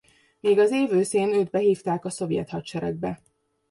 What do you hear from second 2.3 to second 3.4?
Hadseregbe.